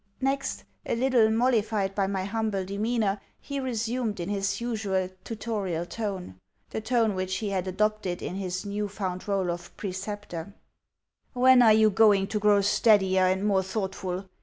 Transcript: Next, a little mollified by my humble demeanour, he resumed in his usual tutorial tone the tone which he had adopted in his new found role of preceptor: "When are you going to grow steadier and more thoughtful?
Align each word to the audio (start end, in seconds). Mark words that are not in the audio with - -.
Next, 0.19 0.63
a 0.83 0.95
little 0.95 1.29
mollified 1.29 1.93
by 1.93 2.07
my 2.07 2.23
humble 2.23 2.65
demeanour, 2.65 3.21
he 3.39 3.59
resumed 3.59 4.19
in 4.19 4.29
his 4.29 4.59
usual 4.59 5.09
tutorial 5.23 5.85
tone 5.85 6.39
the 6.71 6.81
tone 6.81 7.13
which 7.13 7.35
he 7.35 7.49
had 7.51 7.67
adopted 7.67 8.19
in 8.23 8.33
his 8.33 8.65
new 8.65 8.87
found 8.87 9.27
role 9.27 9.51
of 9.51 9.77
preceptor: 9.77 10.55
"When 11.33 11.61
are 11.61 11.71
you 11.73 11.91
going 11.91 12.25
to 12.29 12.39
grow 12.39 12.61
steadier 12.61 13.27
and 13.27 13.45
more 13.45 13.61
thoughtful? 13.61 14.27